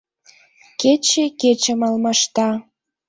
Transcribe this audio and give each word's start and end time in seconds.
Кече 0.81 1.25
кечым 1.41 1.79
алмашта 1.87 2.49